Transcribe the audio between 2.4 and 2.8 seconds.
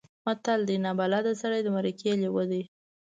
دی.